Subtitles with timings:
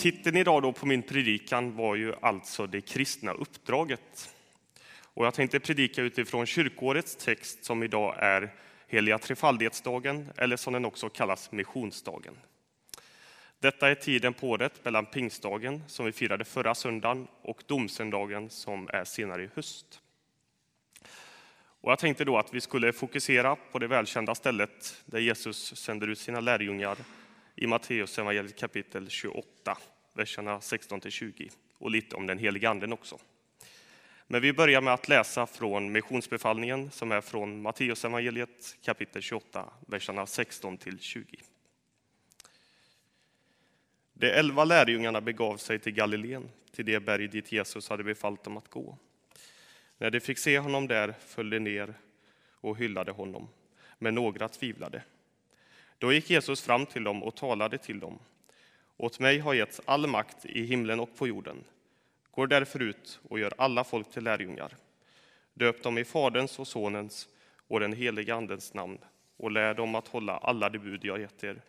[0.00, 4.34] Titeln idag då på min predikan var ju alltså det kristna uppdraget.
[5.02, 8.54] Och jag tänkte predika utifrån kyrkårets text som idag är
[8.86, 12.38] heliga trefaldighetsdagen eller som den också kallas missionsdagen.
[13.58, 18.88] Detta är tiden på året mellan pingstdagen som vi firade förra söndagen och domsöndagen som
[18.92, 20.00] är senare i höst.
[21.80, 26.06] Och jag tänkte då att vi skulle fokusera på det välkända stället där Jesus sänder
[26.06, 26.96] ut sina lärjungar
[27.60, 29.78] i Matteus evangeliet kapitel 28,
[30.20, 33.18] verserna 16-20 och lite om den helige anden också.
[34.26, 39.70] Men vi börjar med att läsa från missionsbefallningen som är från Matteus evangeliet kapitel 28,
[39.86, 41.24] verserna 16-20.
[44.12, 48.56] De elva lärjungarna begav sig till Galileen, till det berg dit Jesus hade befallt dem
[48.56, 48.98] att gå.
[49.98, 51.94] När de fick se honom där föll de ner
[52.60, 53.48] och hyllade honom,
[53.98, 55.02] men några tvivlade.
[55.98, 58.18] Då gick Jesus fram till dem och talade till dem.
[59.00, 61.64] Åt mig har getts all makt i himlen och på jorden.
[62.30, 64.76] Går därför ut och gör alla folk till lärjungar.
[65.54, 67.28] Döp dem i Faderns och Sonens
[67.68, 68.98] och den helige Andens namn
[69.36, 71.62] och lär dem att hålla alla de bud jag gett er,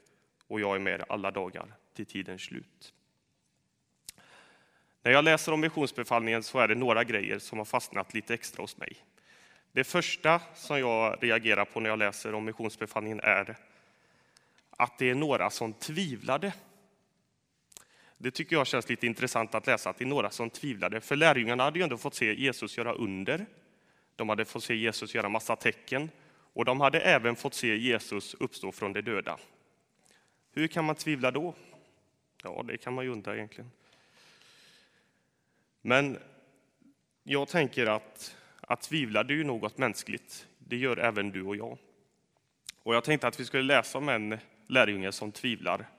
[0.48, 2.94] och jag är med er alla dagar till tidens slut.
[5.02, 8.64] När jag läser om missionsbefallningen så är det några grejer som har fastnat lite extra
[8.64, 8.98] hos mig.
[9.72, 13.56] Det första som jag reagerar på när jag läser om missionsbefallningen är
[14.70, 16.54] att det är några som tvivlade.
[18.24, 21.02] Det tycker jag känns lite intressant att läsa, att det är några som tvivlade.
[21.02, 23.46] För lärjungarna hade ju ändå fått se Jesus göra under.
[24.16, 26.10] De hade fått se Jesus göra massa tecken
[26.54, 29.38] och de hade även fått se Jesus uppstå från de döda.
[30.52, 31.54] Hur kan man tvivla då?
[32.44, 33.72] Ja, det kan man ju undra egentligen.
[35.82, 36.18] Men
[37.24, 40.48] jag tänker att, att tvivla det är ju något mänskligt.
[40.58, 41.78] Det gör även du och jag.
[42.84, 44.38] Och jag tänkte att vi skulle läsa om en
[44.68, 45.90] lärjunge som tvivlar.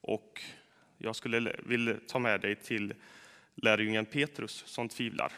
[0.00, 0.42] Och
[1.00, 2.94] jag skulle vilja ta med dig till
[3.54, 5.32] lärjungen Petrus som tvivlar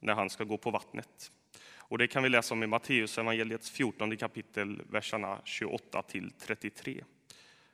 [0.00, 1.32] när han ska gå på vattnet.
[1.76, 7.04] Och det kan vi läsa om i Matteus evangeliets 14 kapitel, verserna 28 till 33.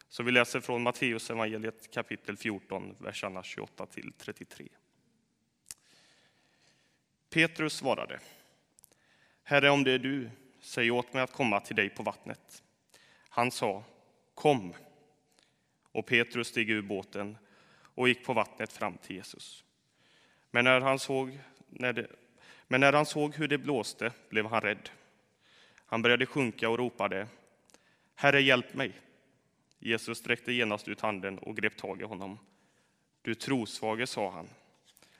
[0.08, 4.68] Så vi läser från Matteus evangeliet kapitel 14, verserna 28 till 33.
[7.30, 8.20] Petrus svarade.
[9.42, 10.30] Herre, om det är du,
[10.60, 12.62] säg åt mig att komma till dig på vattnet.
[13.28, 13.84] Han sa,
[14.34, 14.74] kom.
[15.94, 17.36] Och Petrus steg ur båten
[17.94, 19.64] och gick på vattnet fram till Jesus.
[20.50, 21.38] Men när han såg,
[21.68, 22.06] när det,
[22.68, 24.88] men när han såg hur det blåste blev han rädd.
[25.86, 27.28] Han började sjunka och ropade,
[28.14, 28.92] Herre, hjälp mig.
[29.78, 32.38] Jesus sträckte genast ut handen och grep tag i honom.
[33.22, 34.48] Du trosvage, sa han,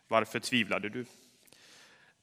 [0.09, 1.07] varför tvivlade du?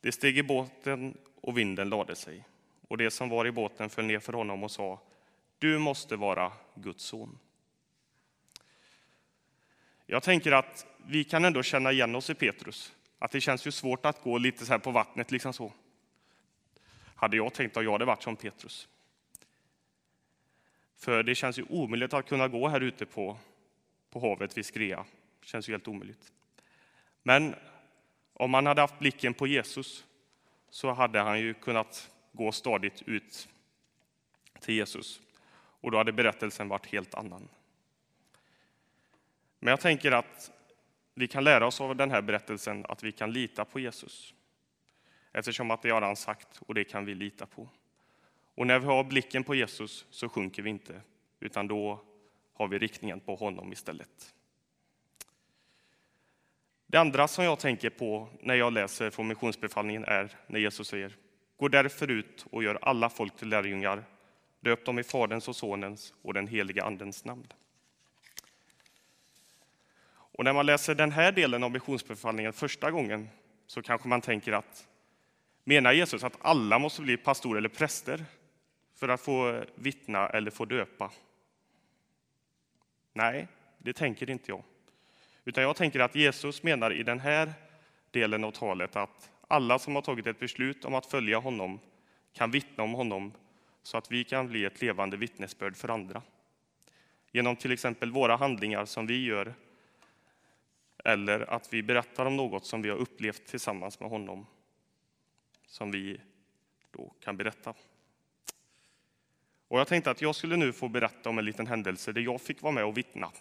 [0.02, 2.44] Det steg i båten och vinden lade sig,
[2.88, 5.00] och det som var i båten föll ner för honom och sa,
[5.60, 7.38] du måste vara Guds son.
[10.12, 13.72] Jag tänker att vi kan ändå känna igen oss i Petrus, att det känns ju
[13.72, 15.74] svårt att gå lite så här på vattnet, liksom så.
[17.16, 18.88] Hade jag tänkt att jag hade varit som Petrus.
[20.98, 23.38] För det känns ju omöjligt att kunna gå här ute på,
[24.10, 25.06] på havet vid Skrea.
[25.40, 26.32] Det känns ju helt omöjligt.
[27.24, 27.56] Men
[28.34, 30.06] om man hade haft blicken på Jesus
[30.70, 33.48] så hade han ju kunnat gå stadigt ut
[34.60, 35.22] till Jesus.
[35.54, 37.48] Och då hade berättelsen varit helt annan.
[39.64, 40.52] Men jag tänker att
[41.14, 44.34] vi kan lära oss av den här berättelsen att vi kan lita på Jesus.
[45.32, 47.70] Eftersom att det har han sagt och det kan vi lita på.
[48.56, 51.02] Och när vi har blicken på Jesus så sjunker vi inte,
[51.40, 52.00] utan då
[52.54, 54.34] har vi riktningen på honom istället.
[56.88, 61.18] Det andra som jag tänker på när jag läser från missionsbefallningen är när Jesus säger
[61.58, 64.04] Gå därför ut och gör alla folk till lärjungar,
[64.60, 67.48] döp dem i Faderns och Sonens och den heliga Andens namn.
[70.32, 73.30] Och när man läser den här delen av missionsbefallningen första gången
[73.68, 74.88] så kanske man tänker att
[75.64, 78.26] menar Jesus att alla måste bli pastorer eller präster
[78.96, 81.12] för att få vittna eller få döpa?
[83.14, 83.48] Nej,
[83.78, 84.64] det tänker inte jag.
[85.46, 87.54] Utan jag tänker att Jesus menar i den här
[88.12, 91.80] delen av talet att alla som har tagit ett beslut om att följa honom
[92.34, 93.34] kan vittna om honom
[93.84, 96.22] så att vi kan bli ett levande vittnesbörd för andra.
[97.32, 99.54] Genom till exempel våra handlingar som vi gör
[101.04, 104.46] eller att vi berättar om något som vi har upplevt tillsammans med honom
[105.66, 106.22] som vi
[106.92, 107.74] då kan berätta.
[109.68, 112.42] Och jag tänkte att jag skulle nu få berätta om en liten händelse där jag
[112.42, 113.32] fick vara med och vittna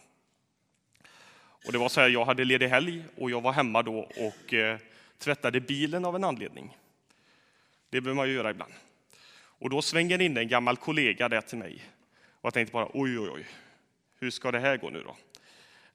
[1.67, 4.55] och det var så här, jag hade ledig helg och jag var hemma då och
[4.55, 4.79] eh,
[5.19, 6.77] tvättade bilen av en anledning.
[7.91, 8.73] Det behöver man ju göra ibland.
[9.33, 11.83] Och då svänger in en gammal kollega där till mig.
[12.13, 13.47] Och jag tänkte bara oj, oj, oj,
[14.19, 15.17] hur ska det här gå nu då?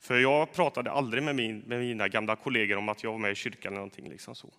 [0.06, 3.32] För jag pratade aldrig med, min, med mina gamla kollegor om att jag var med
[3.32, 4.10] i kyrkan eller någonting.
[4.10, 4.50] Liksom så.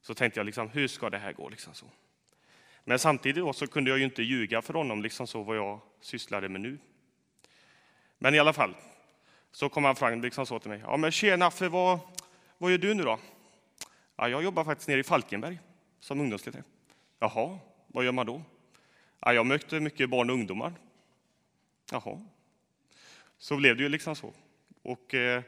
[0.00, 1.48] så tänkte jag, liksom, hur ska det här gå?
[1.48, 1.86] Liksom så.
[2.84, 5.80] Men samtidigt då så kunde jag ju inte ljuga för honom liksom så vad jag
[6.00, 6.78] sysslade med nu.
[8.18, 8.74] Men i alla fall,
[9.50, 10.80] så kom han fram liksom så till mig.
[10.84, 11.98] Ja, men tjena, för vad,
[12.58, 13.18] vad gör du nu då?
[14.16, 15.58] Ja, jag jobbar faktiskt nere i Falkenberg
[16.00, 16.62] som ungdomsledare.
[17.18, 18.42] Jaha, vad gör man då?
[19.20, 20.72] Ja, jag mötte mycket barn och ungdomar.
[21.90, 22.20] Jaha.
[23.38, 24.32] Så blev det ju liksom så.
[24.82, 25.42] Och eh,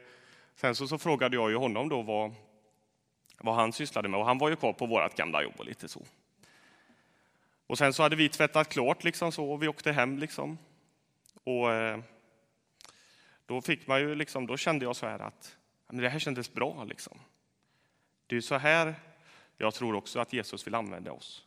[0.55, 2.33] sen så, så frågade jag ju honom då vad,
[3.39, 5.87] vad han sysslade med och han var ju kvar på vårt gamla jobb och lite
[5.87, 6.05] så.
[7.67, 10.57] Och sen så hade vi tvättat klart liksom så och vi åkte hem liksom.
[11.43, 11.99] Och eh,
[13.45, 15.57] då fick man ju liksom, då kände jag så här att
[15.87, 17.19] men det här kändes bra liksom.
[18.27, 18.95] Det är så här
[19.57, 21.45] jag tror också att Jesus vill använda oss.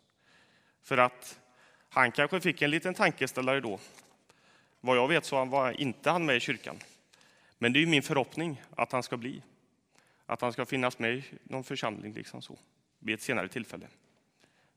[0.82, 1.40] För att
[1.88, 3.78] han kanske fick en liten tankeställare då.
[4.80, 6.78] Vad jag vet så var inte han med i kyrkan.
[7.58, 9.42] Men det är min förhoppning att han ska bli.
[10.26, 12.58] Att han ska finnas med i någon församling liksom så,
[12.98, 13.88] vid ett senare tillfälle.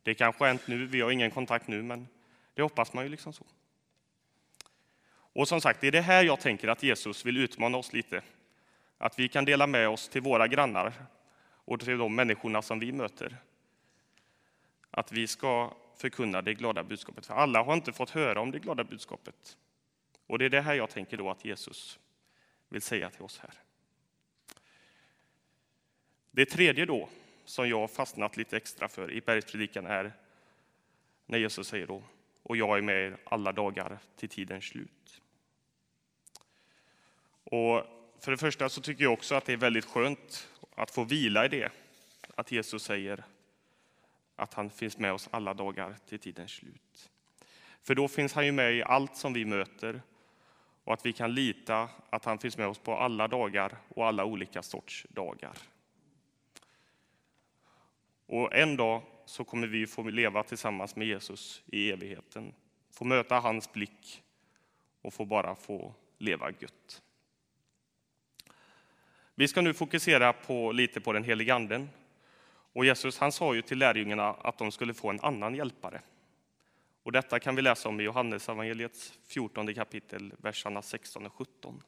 [0.03, 2.07] Det kanske har hänt nu, vi har ingen kontakt nu, men
[2.53, 3.45] det hoppas man ju liksom så.
[5.33, 8.21] Och som sagt, det är det här jag tänker att Jesus vill utmana oss lite.
[8.97, 10.93] Att vi kan dela med oss till våra grannar
[11.65, 13.37] och till de människorna som vi möter.
[14.91, 17.25] Att vi ska förkunna det glada budskapet.
[17.25, 19.57] För alla har inte fått höra om det glada budskapet.
[20.27, 21.99] Och det är det här jag tänker då att Jesus
[22.71, 23.53] vill säga till oss här.
[26.31, 27.09] Det tredje då,
[27.45, 30.13] som jag fastnat lite extra för i bergspredikan är
[31.25, 32.03] när Jesus säger då,
[32.43, 35.21] och jag är med er alla dagar till tidens slut.
[37.43, 37.85] Och
[38.19, 41.45] för det första så tycker jag också att det är väldigt skönt att få vila
[41.45, 41.71] i det,
[42.35, 43.23] att Jesus säger
[44.35, 47.09] att han finns med oss alla dagar till tidens slut.
[47.81, 50.01] För då finns han ju med i allt som vi möter
[50.83, 54.25] och att vi kan lita att han finns med oss på alla dagar och alla
[54.25, 55.57] olika sorts dagar.
[58.25, 62.53] Och en dag så kommer vi få leva tillsammans med Jesus i evigheten,
[62.91, 64.23] få möta hans blick
[65.01, 67.01] och få bara få leva gött.
[69.35, 71.89] Vi ska nu fokusera på, lite på den helige Anden.
[72.73, 76.01] Och Jesus han sa ju till lärjungarna att de skulle få en annan hjälpare.
[77.03, 81.83] Och detta kan vi läsa om i Johannesevangeliets 14 kapitel, verserna 16 och 17.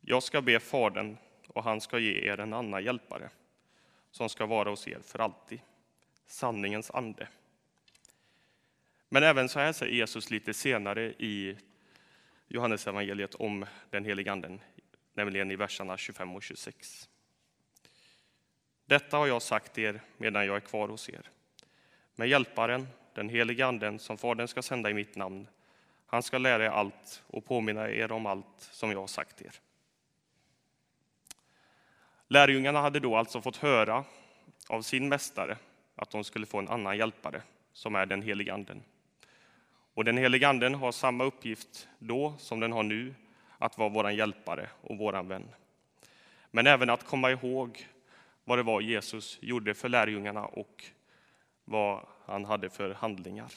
[0.00, 1.16] Jag ska be Fadern,
[1.48, 3.30] och han ska ge er en annan hjälpare,
[4.10, 5.60] som ska vara hos er för alltid,
[6.26, 7.28] sanningens ande.
[9.08, 11.56] Men även så här säger Jesus lite senare i
[12.48, 14.60] Johannesevangeliet om den helige Anden,
[15.14, 17.08] nämligen i verserna 25 och 26.
[18.86, 21.30] Detta har jag sagt er medan jag är kvar hos er.
[22.14, 25.46] Med hjälparen, den helige Anden, som Fadern ska sända i mitt namn,
[26.06, 29.54] han ska lära er allt och påminna er om allt som jag har sagt er.
[32.28, 34.04] Lärjungarna hade då alltså fått höra
[34.68, 35.56] av sin mästare
[35.96, 37.42] att de skulle få en annan hjälpare,
[37.72, 38.82] som är den helige Anden.
[39.94, 43.14] Och den helige Anden har samma uppgift då som den har nu,
[43.58, 45.48] att vara vår hjälpare och vår vän.
[46.50, 47.88] Men även att komma ihåg
[48.44, 50.84] vad det var Jesus gjorde för lärjungarna och
[51.64, 53.52] vad han hade för handlingar.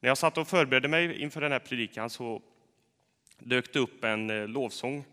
[0.00, 2.42] När jag satt och förberedde mig inför den här predikan så
[3.38, 5.04] dök det upp en eh, lovsång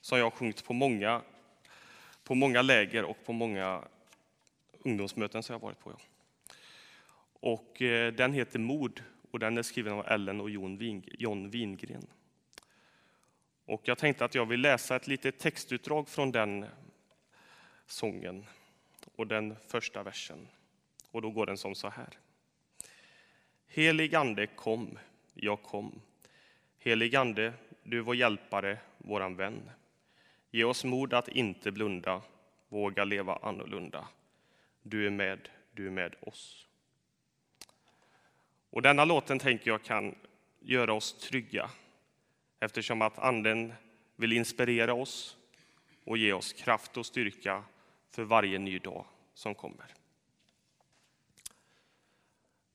[0.00, 1.22] som jag sjungit på många,
[2.24, 3.82] på många läger och på många
[4.82, 5.92] ungdomsmöten som jag varit på.
[7.40, 12.06] Och eh, den heter Mod och den är skriven av Ellen och John Wingren.
[13.64, 16.66] Och jag tänkte att jag vill läsa ett litet textutdrag från den
[17.86, 18.46] sången
[19.16, 20.48] och den första versen.
[21.12, 22.18] Och då går den som så här.
[23.66, 24.98] Helig ande kom,
[25.34, 26.00] jag kom.
[26.78, 27.52] Helig ande,
[27.82, 29.70] du vår hjälpare, våran vän.
[30.50, 32.22] Ge oss mod att inte blunda,
[32.68, 34.08] våga leva annorlunda.
[34.82, 36.66] Du är med, du är med oss.
[38.70, 40.14] Och denna låten tänker jag kan
[40.60, 41.70] göra oss trygga
[42.60, 43.72] eftersom att Anden
[44.16, 45.36] vill inspirera oss
[46.04, 47.64] och ge oss kraft och styrka
[48.10, 49.04] för varje ny dag
[49.34, 50.01] som kommer.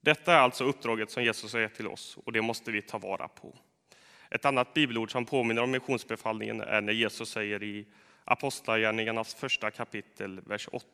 [0.07, 2.97] Detta är alltså uppdraget som Jesus har gett till oss och det måste vi ta
[2.97, 3.55] vara på.
[4.29, 7.85] Ett annat bibelord som påminner om missionsbefallningen är när Jesus säger i
[8.25, 10.85] Apostlagärningarnas första kapitel, vers 8.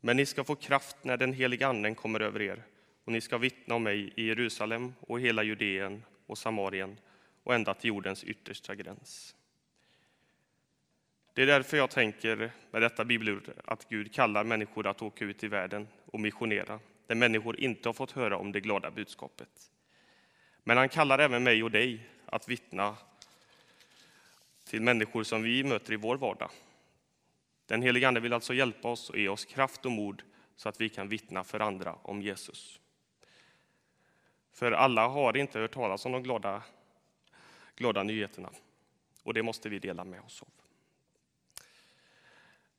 [0.00, 2.62] Men ni ska få kraft när den heliga Anden kommer över er
[3.04, 6.96] och ni ska vittna om mig i Jerusalem och hela Judeen och Samarien
[7.42, 9.34] och ända till jordens yttersta gräns.
[11.34, 15.44] Det är därför jag tänker med detta bibelord att Gud kallar människor att åka ut
[15.44, 19.70] i världen och missionera, där människor inte har fått höra om det glada budskapet.
[20.64, 22.96] Men han kallar även mig och dig att vittna
[24.64, 26.50] till människor som vi möter i vår vardag.
[27.66, 30.22] Den helige Ande vill alltså hjälpa oss och ge oss kraft och mod
[30.56, 32.80] så att vi kan vittna för andra om Jesus.
[34.52, 36.62] För alla har inte hört talas om de glada,
[37.76, 38.50] glada nyheterna
[39.22, 40.48] och det måste vi dela med oss av.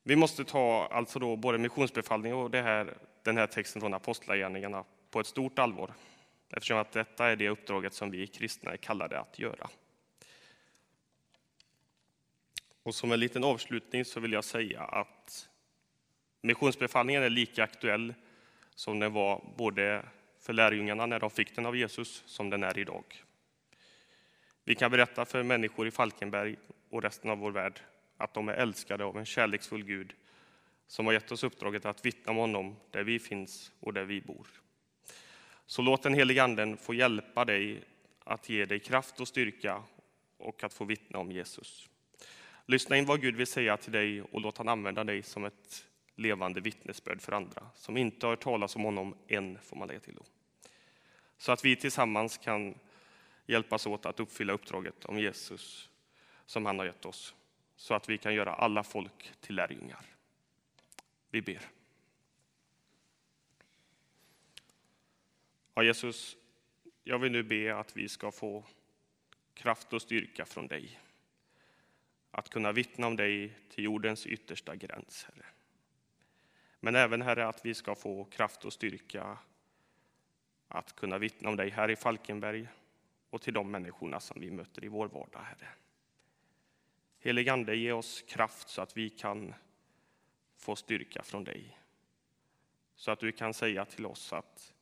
[0.04, 4.84] Vi måste ta alltså då både missionsbefallning och det här, den här texten från Apostlagärningarna
[5.12, 5.94] på ett stort allvar
[6.50, 9.70] eftersom att detta är det uppdraget som vi kristna är kallade att göra.
[12.84, 15.50] Och som en liten avslutning så vill jag säga att
[16.42, 18.14] missionsbefallningen är lika aktuell
[18.76, 20.06] som den var både
[20.40, 23.04] för lärjungarna när de fick den av Jesus som den är idag.
[24.64, 26.56] Vi kan berätta för människor i Falkenberg
[26.90, 27.80] och resten av vår värld
[28.24, 30.14] att de är älskade av en kärleksfull Gud
[30.88, 34.22] som har gett oss uppdraget att vittna om honom där vi finns och där vi
[34.22, 34.48] bor.
[35.66, 37.84] Så låt den helige Anden få hjälpa dig
[38.24, 39.84] att ge dig kraft och styrka
[40.38, 41.90] och att få vittna om Jesus.
[42.66, 45.86] Lyssna in vad Gud vill säga till dig och låt han använda dig som ett
[46.16, 50.00] levande vittnesbörd för andra som inte har hört talas om honom än, får man lägga
[50.00, 50.24] till då.
[51.38, 52.76] Så att vi tillsammans kan
[53.48, 55.90] hjälpas åt att uppfylla uppdraget om Jesus
[56.46, 57.36] som han har gett oss,
[57.84, 60.06] så att vi kan göra alla folk till lärjungar.
[61.30, 61.70] Vi ber.
[65.74, 66.38] Ja, Jesus,
[67.04, 68.66] jag vill nu be att vi ska få
[69.54, 71.00] kraft och styrka från dig.
[72.32, 75.46] Att kunna vittna om dig till jordens yttersta gräns, Herre.
[76.80, 79.38] Men även, Herre, att vi ska få kraft och styrka
[80.68, 82.68] att kunna vittna om dig här i Falkenberg
[83.30, 85.70] och till de människorna som vi möter i vår vardag, Herre.
[87.24, 89.54] Heligande, ge oss kraft så att vi kan
[90.58, 91.80] få styrka från dig.
[92.96, 94.74] Så att du kan säga till oss att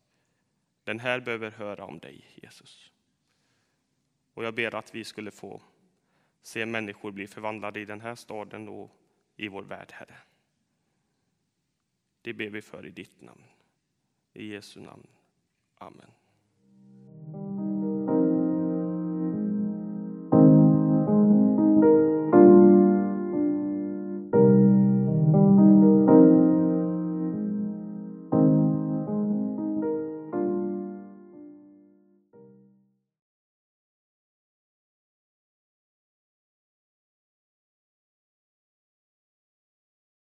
[0.84, 2.92] den här behöver höra om dig, Jesus.
[4.34, 5.62] Och jag ber att vi skulle få
[6.42, 8.92] se människor bli förvandlade i den här staden och
[9.36, 10.18] i vår värld, Herre.
[12.22, 13.44] Det ber vi för i ditt namn.
[14.34, 15.08] I Jesu namn.
[15.76, 16.12] Amen.